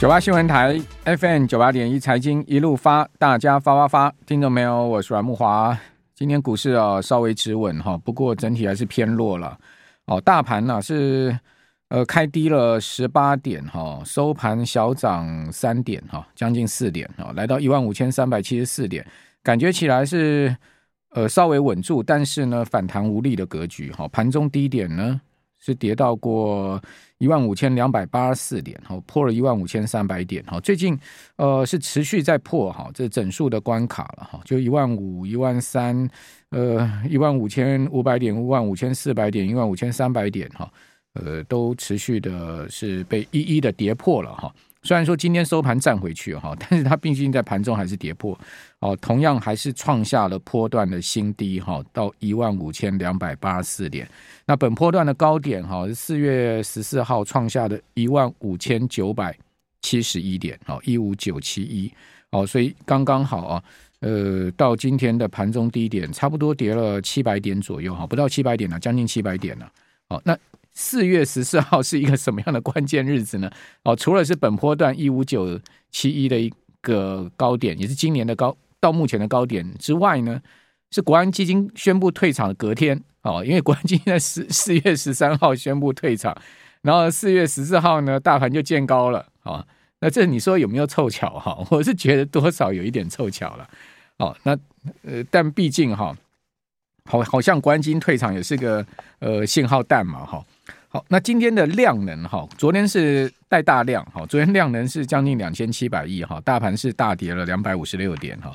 [0.00, 4.88] 九八新闻台 FM 九八点一财经一路发，大家发发发，听懂没有？
[4.88, 5.78] 我是阮木华。
[6.14, 9.58] 今天股市啊稍微止稳哈，不过整体还是偏弱了。
[10.06, 11.38] 哦，大盘呢、是
[11.90, 19.06] 呃开低了十八点哈，收盘小涨三点哈，将近四点啊，来到一万五千三百七十四点，
[19.42, 20.56] 感觉起来是
[21.10, 24.08] 呃稍微稳住，但是呢反弹无力的格局哈。
[24.08, 25.20] 盘中低点呢
[25.60, 26.82] 是跌到过。
[27.18, 30.98] 一万五千两百八十四点，哈，破了一万五千三百点，哈，最近
[31.36, 36.08] 呃是持续在破哈这整数的关卡了，哈，就一万五、一万三，
[36.48, 40.72] 呃，一万五千五百点、一万五千四百点、一万五千三百点，哈，
[41.12, 44.50] 呃，都持续的是被一一的跌破了，哈。
[44.82, 48.38] 虽然说今天收盘站回去哈， 但是它毕竟在盘中还是跌破
[48.78, 54.08] 哦，同样还是创下了波段的新低哈，到一万五千两百八十四点。
[54.46, 59.36] 那本波段的高点哈是四月十四号创下的一万五千九百
[59.82, 61.92] 七十一点哦，一五九七一
[62.30, 63.62] 哦，所以刚刚好啊，
[64.00, 69.70] 呃，到今天的盘中低点差不多跌了七百点左右哈，不到七百点了，将近七百点了。
[70.08, 70.34] 好，那。
[70.80, 73.50] 四月十四号 是一个什么样的关键日子呢？
[73.84, 76.50] 哦，除了是本波段一五九七一的一
[76.80, 80.40] 个高点，也是今年的高到目前的高点之外呢，
[80.90, 86.34] 是国安基金宣布退场的隔天哦，因为国安基金在四 四月十三号宣布退场，
[86.80, 89.66] 然后四月十四号呢，大盘就见高了啊。
[90.00, 91.62] 那这你说有没有凑巧哈？
[91.70, 93.68] 我是觉得多少有一点凑巧了。
[94.16, 94.56] 哦，那
[95.02, 96.16] 呃，但毕竟哈，
[97.10, 98.86] 好，好像关金退场也是个
[99.18, 100.44] 呃信号弹嘛，哈。
[100.92, 108.52] 好，那今天的量能哈，昨天是带大量哈，昨天量能是将近两千七百亿哈，大盘是大跌了两百五十六点哈，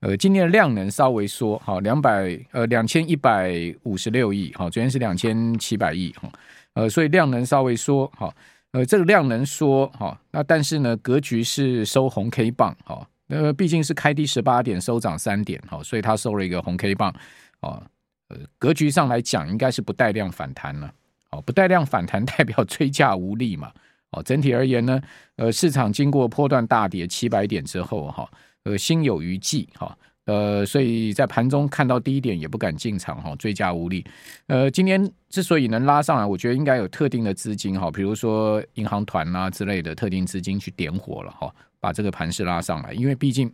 [0.00, 3.52] 呃，今天的量能稍微缩哈，两百呃两千一百
[3.84, 6.28] 五十六亿哈，昨天是两千七百亿哈，
[6.74, 8.34] 呃，所以量能稍微缩哈，
[8.72, 17.14] 呃，这个量能缩哈，那但是呢，格局是收红 K 棒哈，呃，毕竟是开低十八点收涨三点哈，所以它收了一个红 K 棒
[17.60, 17.80] 啊，
[18.28, 20.92] 呃，格局上来讲应该是不带量反弹了。
[21.30, 23.72] 哦，不带量反弹 代表追价无力嘛？
[24.10, 25.00] 哦，整体而言呢，
[25.34, 28.28] 呃，市场经过波段大跌七百点之后，哈，
[28.62, 34.04] 呃，心有余悸，哈，呃，所以在盘中看到低点也不敢进场，哈，追价无力。
[34.46, 42.92] 呃，今天之所以能拉上来，我觉得应该有特定的资金，哈，比如说银行团啊之类的特定资金去点火了，哈，把这个盘势拉上来。
[42.92, 43.52] 因为毕竟，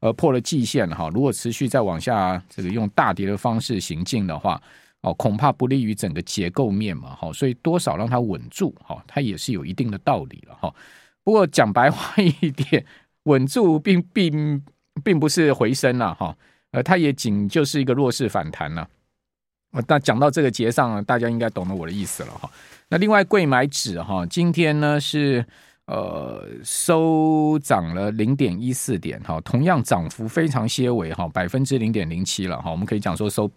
[0.00, 4.60] 呃，破了季线，哈，如果持续再往下这个用大跌的方式行进的话。
[5.00, 10.74] 哦，恐怕不利于整个结构面嘛，哈，所以多少让它稳住，哈，它也是有一定的道理了，哈。
[11.22, 12.84] 不过讲白话一点，
[13.22, 14.60] 稳住并并
[15.04, 16.36] 并不是回升了，哈，
[16.72, 18.88] 呃，它也仅就是一个弱势反弹了。
[19.86, 22.50] 那讲到这个节上，大家应该懂得我的意思了，哈。
[22.88, 25.46] 那另外，贵买指哈，今天呢是
[25.88, 32.70] 呃收涨了零点一四点，哈，同样涨幅非常些微，哈，百分之零点零七了，哈。
[32.70, 33.50] 我们可以讲说收。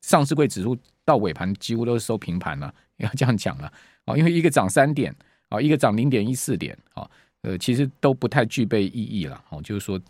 [0.00, 3.70] 上市柜指数到尾盘几乎都是收平盘了，要这样讲了
[4.04, 5.14] 啊，因为一个涨三点
[5.48, 7.06] 啊，一个涨零点一四点啊，
[7.42, 10.00] 呃，其实都不太具备意义了哦，就是说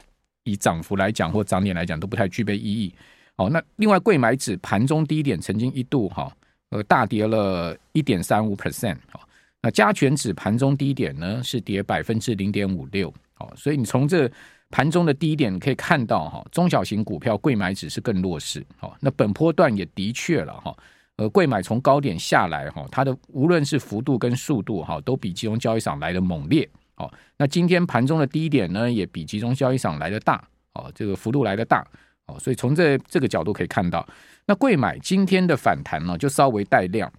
[0.45, 2.95] 以涨幅来讲或涨点来讲都不太具备意义。
[3.37, 6.31] 哦，那另外柜买指盘中低点曾经一度哈
[6.69, 9.21] 呃大跌了一点三五 percent 啊，
[9.63, 14.31] 那加权指盘中低点呢是跌百分之零点五六哦，所以你从这。
[14.71, 20.77] 盘中的低点可以看到哈，中小型股票贵买指是更弱势，哦，那本波段也的确了哈，
[21.17, 31.83] 呃，贵买从高点下来哈，它的无论是幅度跟速度哈，都比集中交易场来的猛烈，哦，那今天盘中的低点呢，也比集中交易场来的大，哦，这个幅度来的大，
[32.27, 34.07] 哦，所以从这这个角度可以看到，
[34.45, 37.11] 那贵买今天的反弹呢，就稍微带量，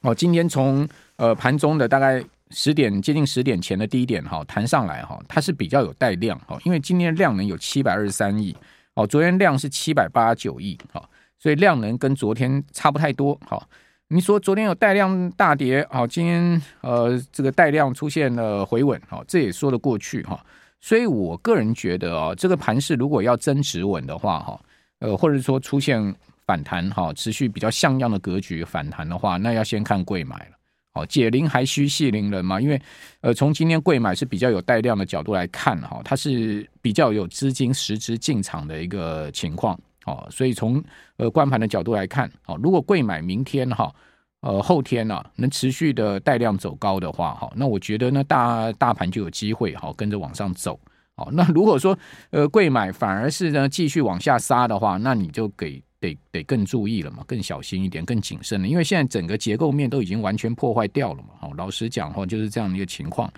[0.00, 2.24] 哦，今天从呃盘中的大概。
[2.50, 8.56] 十点接近十点前的低点哈，弹上来哈，它是比较有带量哈，因为今天量能有七百二十三亿
[8.94, 11.06] 哦，昨天量是七百八十九亿哈，
[11.38, 13.62] 所以量能跟昨天差不太多哈。
[14.08, 20.42] 你说昨天有带量大跌啊，今天呃这个带量出现了回稳哈，这也说得过去哈。
[20.80, 24.58] 所以我个人觉得啊，这个盘势如果要真止稳的话哈，
[25.00, 26.14] 呃或者说出现
[26.46, 30.57] 反弹哈，持续比较像样的格局反弹的话，那要先看贵买了。
[31.06, 32.80] 解铃还须系铃人嘛，因为
[33.20, 40.82] 呃，从今天贵买是比较有带量的角度来看哈，它是比较有资金实质进场的一个情况哦，所以从
[41.16, 43.92] 呃观盘的角度来看，哦，如果贵买明天哈
[44.40, 50.78] 呃后天呢能持续的带量走高的话哈，那我觉得呢大大盘就有机会哈跟着往上走
[51.18, 51.28] 哦。
[51.32, 51.98] 那如果说
[52.30, 55.82] 呃柜买反而是呢继续往下杀的话，那你就给。
[56.00, 61.30] 得得更注意了嘛，更小心一点，更谨慎了，因为现在整个结构面都已经完全破坏掉了嘛。
[61.40, 63.28] 好，老实讲话就是这样的一个情况。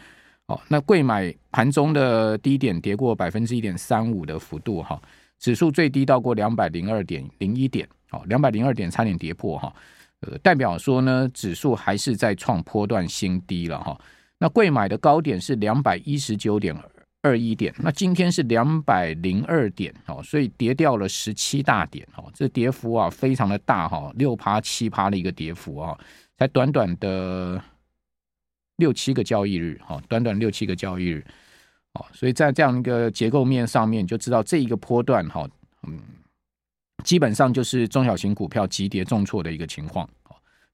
[0.47, 5.01] 好，那柜买盘中的低点跌过百分之一点三五的幅度哈，
[5.39, 9.73] 指数最低到过两百零二点零一点，好，两百零二点差点跌破哈，
[10.21, 13.99] 呃，代表说呢，指数还是在创波段新低了哈。
[14.39, 16.77] 那柜买的高点是两百一十九点
[17.23, 25.99] 二一点，那今天是两百零二点哦，所以跌掉了十七大点哦，这跌幅啊非常的大哈，六趴七趴的一个跌幅啊，
[26.37, 27.63] 才短短的。
[28.77, 31.23] 六七个交易日，哈，短短六七个交易日，
[31.93, 35.47] 哦，所以在这样一个结构面上面，就知道这一个波段，哈，
[35.87, 36.01] 嗯，
[37.05, 40.09] 基本上就是中小型股票急跌重挫的一个情况。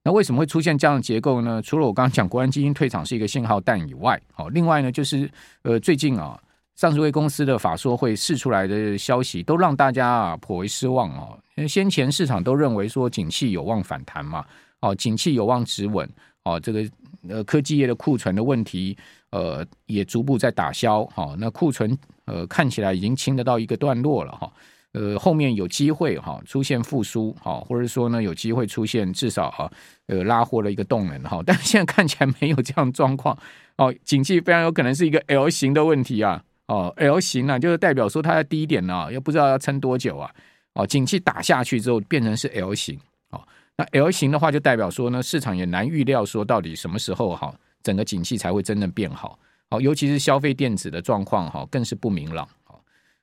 [0.07, 1.61] 那为什么会出现这样的结构呢？
[1.61, 5.29] 除了我刚刚讲国安基金退场是一个信号弹以外，好，另外呢，就是
[5.63, 6.39] 呃，最近啊，
[6.75, 11.37] 上市柜公司的法说会释出来的消息，都让大家啊颇为失望哦。
[11.57, 14.45] 因为先前市场都认为说景气有望反弹嘛，
[14.79, 16.09] 哦，景气有望止稳，
[16.45, 16.89] 哦，这个。
[17.27, 18.95] 呃，科技业的库存的问题，
[19.31, 21.03] 呃，也逐步在打消。
[21.07, 24.49] 哈，那库存呃看起来已经清得到一个段落了哈。
[24.97, 29.71] 呃，后面有机会哈出现复苏哈，或者说呢有机会出现至少哈
[30.07, 31.41] 呃拉货的一个动能哈。
[31.45, 33.37] 但是现在看起来没有这样状况
[33.75, 36.43] 哦，景气非常有可能是一个 L 型的问题啊。
[36.67, 40.29] 哦，L 型啊，就是代表说它的低点呢，又不知道要撑多久啊。
[40.73, 42.99] 哦，景气打下去之后变成是 L 型
[43.29, 43.41] 哦。
[43.77, 47.53] 那 L 型的话，就代表说呢，市场也难预料说到底什么时候哈，
[47.83, 49.39] 整个景气才会真正变好。
[49.69, 52.47] 好，尤其是消费电子的状况哈，更是不明朗。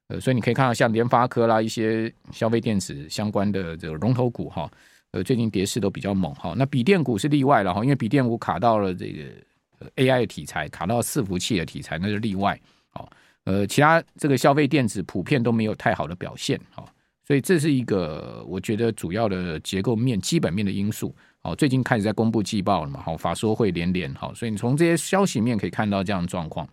[0.08, 4.70] 呃，所以你可以看到像联发科啦，一些消费电子相关的这个龙头股哈，
[5.12, 6.54] 呃，最近跌势都比较猛哈。
[6.56, 12.60] 那笔电股是例外了哈，因为笔电股卡到了这个 AI 的题材，卡到伺服器的题材，那是例外。
[12.90, 13.10] 好，
[13.44, 16.60] 呃，其他这个消费电子普遍都没有太好的表现。
[16.70, 16.84] 哈。
[17.26, 21.16] 所以这是一个我觉得主要的结构面、基本面的因素。
[21.40, 23.00] 好，最近开始在公布季报了嘛？
[23.00, 24.14] 好，法说会连连。
[24.14, 26.68] 好，所以你从这些消息面可以看到这样的状况。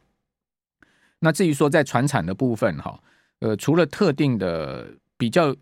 [1.20, 3.02] 那至于说在传产的部分，哈，
[3.42, 5.56] 呃，除了特定的比较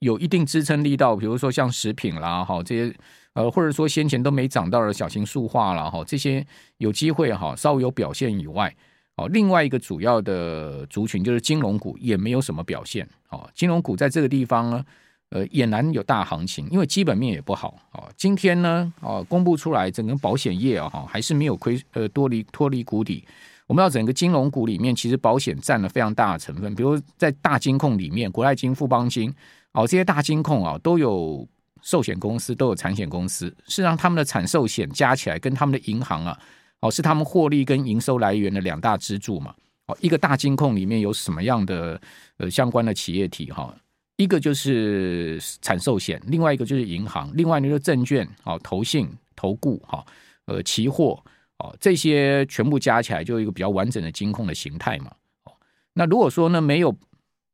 [0.00, 2.94] 有一定支撑力道，比如说像食品啦，哈，这些
[3.34, 6.44] 呃，或者说先前都没涨到的小型塑化啦，哈，这些
[6.78, 8.74] 有机会哈稍微有表现以外。
[9.16, 13.06] 哦，另外一个主要的族群就是金融股，也没有什么表现。
[13.28, 14.84] 哦，金融股在这个地方呢，
[15.28, 17.78] 呃，也难有大行情，因为基本面也不好。
[17.92, 23.22] 哦，今天呢，哦，公布出来整个保险业啊，哈，还是没有亏，呃，脱离脱离谷底。
[23.72, 26.74] 我们知道整个金融股里面，其实保险占了非常大的成分。
[26.74, 29.34] 比如在大金控里面，国泰金、富邦金，
[29.72, 31.48] 哦，这些大金控啊，都有
[31.80, 33.46] 寿险公司，都有产险公司。
[33.64, 36.38] 事实上，他们的产寿险加起来，跟他们的银行啊。
[36.80, 39.54] 哦，是他们获利跟营收来源的两大支柱嘛？
[39.86, 41.98] 哦，一个大金控里面有什么样的
[42.36, 43.74] 呃相关的企业体哈？
[44.18, 50.04] 一个就是产寿险，另外一个就是银行，另外一个就是证券、哦投信、投顾哈，
[50.44, 51.18] 呃期货
[51.62, 55.12] 哦这些全部加起来就有一个比较完整的金控的形态嘛。
[55.44, 55.52] 哦，
[55.94, 56.94] 那如果说呢没有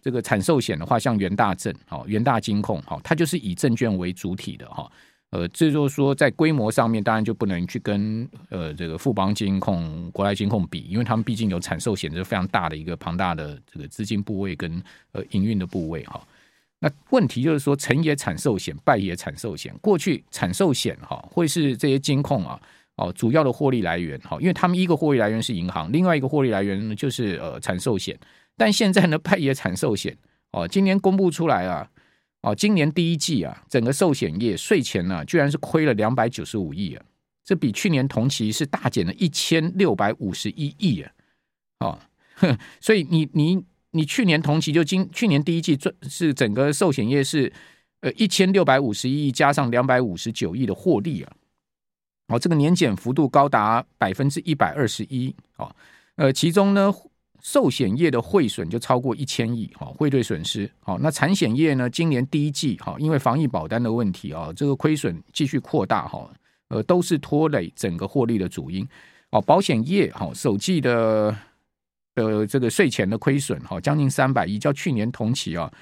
[0.01, 4.91] 这个产寿险的话，像元大证哦元大金控哈，它就是以证券为主体的哈。
[5.31, 14.83] 呃，这就是说，在规模上面，当然就不能去跟呃这个富邦金控、国泰金控比，因为他们毕竟有产寿险，这是非常大的一个庞大的这个资金部位跟
[15.13, 16.19] 呃营运的部位哈。
[16.79, 19.77] 那问题就是说，成也产寿险，败也产寿险。
[19.83, 22.59] 过去产寿险哈会是这些金控啊
[22.99, 28.19] 哦主要的获利来源哈，因为他们一个获利来源是银行，另外一个获利来源呢就是呃产寿险。
[28.59, 30.15] 但现在呢，败也产寿险
[30.53, 31.89] 哦，今年公布出来啊。
[32.41, 37.05] 哦，今年第一季啊，整个寿险业税前呢，居然是亏了两百九十五亿啊，
[37.45, 41.13] 这比去年同期是大减了一千六百五十一亿啊！
[41.81, 41.99] 哦，
[42.37, 47.53] 哼所以你你你去年同期就今去年第一季赚是整个寿险业是
[48.03, 51.33] 呃一千六百五十一亿加上两百五十九亿的获利啊！
[52.29, 55.75] 哦，这个年减幅度高达百分之一百二十一哦，
[56.17, 56.93] 呃，其中呢。
[57.41, 60.69] 寿险业的汇损就超过一千亿，哈，汇兑损失。
[60.81, 61.89] 好，那产险业呢？
[61.89, 66.29] 今年第一季，哈，因为防疫保单的问题啊，这个亏损继续扩大，哈，
[66.67, 68.87] 呃，都是拖累整个获利的主因。
[69.31, 71.35] 哦，保险业，哈，首季的
[72.17, 75.73] 呃这个税前的亏损，哈，将近三百亿，较去年同期啊，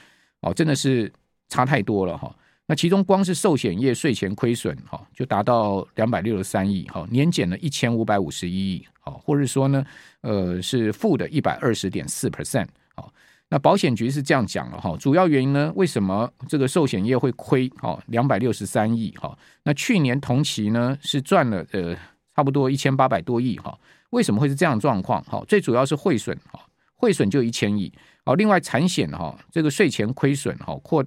[0.43, 1.11] 哦，真的是
[1.49, 2.37] 差太多了，哈。
[2.69, 8.85] 那其中光是寿险业税前亏损，哈，就达到两百六十三亿，哈，年减了一千五百五十一亿。
[9.01, 9.87] 好，或者说呢，
[10.23, 12.67] 呃，是负的一百二十点四 percent。
[12.97, 13.13] 好，
[13.49, 17.71] 那保险局是这样讲了哈，主要原因呢，为什么这个寿险业会亏？
[17.77, 19.15] 好，两百六十三亿。
[19.17, 21.95] 好，那去年同期呢是赚了呃
[22.35, 23.57] 差不多一千八百多亿。
[23.59, 23.79] 哈，
[24.11, 25.23] 为什么会是这样状况？
[25.23, 26.37] 好，最主要是汇损。
[26.51, 26.61] 哈，
[26.97, 27.93] 汇损就一千亿。
[28.25, 31.05] 好，另外产险哈，这个税前亏损哈扩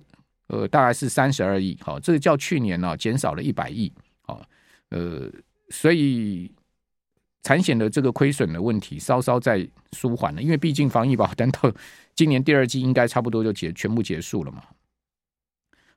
[0.49, 1.75] 呃大概是三十二亿。
[1.81, 3.91] 好，这个较去年呢减少了一百亿。
[4.21, 4.41] 好，
[4.89, 5.31] 呃，
[5.69, 6.51] 所以。
[7.41, 11.71] 产险的这个亏损的问题稍稍在舒缓了，因为毕竟防疫保单到
[12.13, 14.61] 今年第二季应该差不多就结全部结束了嘛。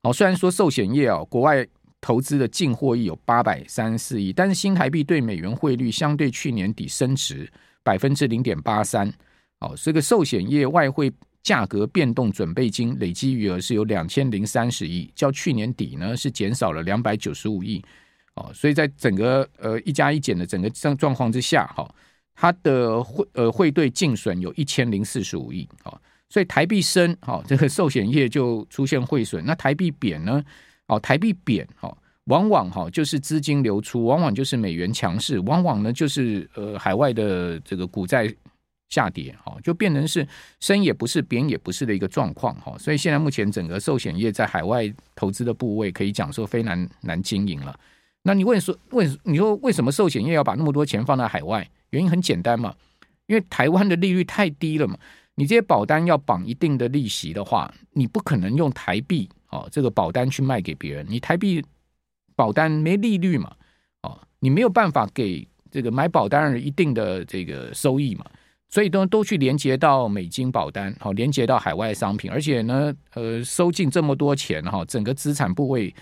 [0.04, 1.66] 好，虽然说寿险业啊，国外
[2.00, 7.50] 投资的净获益有八百三十四亿，但是新台币对美元汇率相对去年底升值
[7.82, 9.12] 百分之零点八三。
[9.58, 17.82] 哦，这个寿险业外汇价格变动准备金累积余额是有两千零三十亿，较去年底呢是减少了两百九十五亿。
[18.34, 21.86] 哦，所以在整个呃一加一减的整个状状况之下，哈，
[22.34, 29.44] 它的汇呃汇兑净损有一千零四十五亿，哦，所以台币升，哈，这个寿险业就出现汇损。
[29.44, 30.42] 那台币贬呢？
[30.86, 31.94] 哦，台币贬，哈，
[32.24, 38.32] 往往哈就是资金流出，往往就是美元强势，往往呢就是呃海外的这个股债
[38.92, 40.26] 下跌，哈，就变成是
[40.60, 42.76] 升也不是，贬也不是的一个状况，哈。
[42.78, 47.74] 所以现在目前整个寿险业在海外投资的部位，可以讲说非难，难经营了。
[48.24, 51.66] 那你问说，问你说为什么寿险业要把那么多钱放在海外？
[51.88, 52.74] 原因很简单嘛，
[53.28, 54.98] 因为台湾的利率太低了嘛。
[55.36, 61.06] 你这些保单要绑一定的利息的话，你不可能用台币哦这个保单去卖给别人。
[61.08, 61.64] 你台币
[62.36, 63.56] 保单没利率嘛，
[64.02, 68.26] 哦，你没有办法给这个买保单人一定的这个收益嘛，
[68.72, 75.94] 所以都都去连接到美金保单，好，连接到海外商品，而且呢，呃，收进这么多钱哈，整个资产部位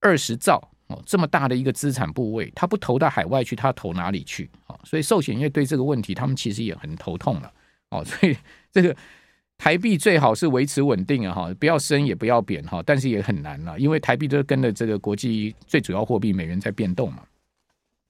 [0.00, 0.60] 二十兆。
[0.88, 4.48] 哦，这么大的一个资产部位，他不投到海外去，他投哪里去？
[4.68, 7.52] 哦，所以寿险业对这个问题，他们其实也很头痛了。
[7.90, 8.36] 哦，所以
[8.70, 8.94] 这个
[9.58, 17.22] 台币最好是维持稳定啊，哈，不要升也不要贬哈，但是也很难了，因为台币都跟着这个国际最主要货币美元在变动嘛。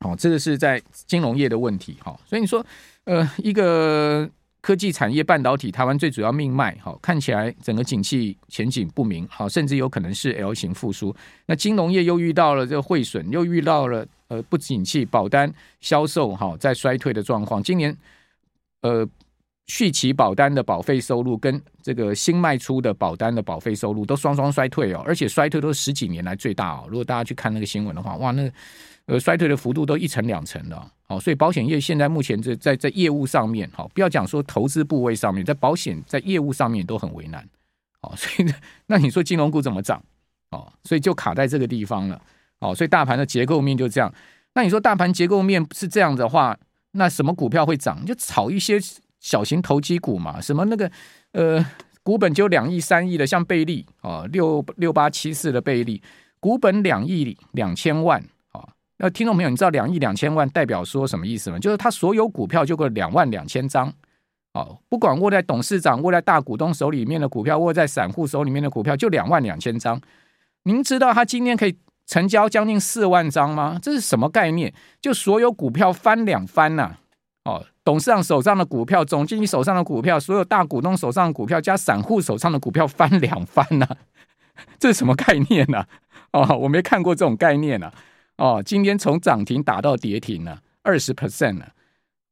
[0.00, 2.62] 哦，这个是在金融业的问题哈，所以你说，
[3.06, 4.30] 呃，一个。
[4.62, 11.14] 科技产业、半导体，台湾最主要命脉，好，看起来整个景气前景不明，好，甚至有可能是 L 型复苏。
[11.46, 15.48] 那金融业又遇到了这个汇损，又遇到了呃不景气，保单
[15.80, 17.62] 销售哈在衰退的状况。
[17.62, 17.96] 今年
[18.80, 19.08] 呃
[19.68, 26.86] 续期保单的保费收入跟这个新卖出的保单的保费收入都双双衰退哦，而且衰退都是十几年来最大哦。
[26.88, 28.50] 如果大家去看那个新闻的话，哇，那
[29.06, 30.90] 呃衰退的幅度都一成两成的。
[31.08, 37.48] 好，所以保险业现在目前在在在业务上面，好，不要讲说投资部位上面，在保险在业务上面都很为难，
[38.00, 38.52] 好，所以
[38.86, 40.02] 那你说金融股怎么涨？
[40.50, 42.20] 哦，所以就卡在这个地方了，
[42.58, 44.12] 哦，所以大盘的结构面就这样。
[44.54, 46.58] 那你说大盘结构面是这样的话，
[46.92, 48.04] 那什么股票会涨？
[48.04, 48.78] 就炒一些
[49.20, 50.90] 小型投机股嘛，什么那个
[51.32, 51.64] 呃
[52.02, 56.02] 股本就两亿三亿的，像贝利哦，六六八七四的贝利，
[56.40, 58.20] 股本两亿两千万。
[58.98, 61.58] 那听众朋友，你知道两亿两千万代表说什么意思吗？
[61.58, 63.92] 就是他所有股票就个两万两千张，
[64.54, 70.00] 哦，不管握在董事长、握在大股东手里面的股票，握在散户手里面的股票，就两万两千张。
[70.62, 71.76] 您知道他今天可以
[72.06, 73.78] 成交将近四万张吗？
[73.82, 74.72] 这是什么概念？
[75.00, 76.96] 就所有股票翻两番呐！
[77.44, 83.86] 哦，董事长手上的股票，总经理手上的股票，所有大股东手上的股票，加散户手上的股票翻两番呐！
[84.78, 85.84] 这是什么概念呢？
[86.32, 87.92] 哦，我没看过这种概念呢。
[88.38, 91.72] 哦，今天从涨停打到跌停了，二十 percent 了，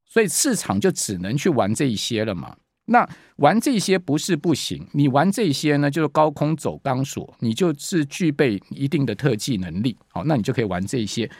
[0.04, 2.56] 所以市场就只能去玩这一些了嘛。
[2.86, 9.96] 那玩这些不是不行，你玩这些呢，就是高空走钢索，你就是具备一定的特技能力。
[10.08, 11.30] 好，那你就可以玩这些。